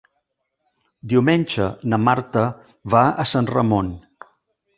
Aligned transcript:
Diumenge 1.11 1.67
na 1.93 1.99
Marta 2.07 2.47
va 2.95 3.03
a 3.27 3.27
Sant 3.35 3.53
Ramon. 3.53 3.93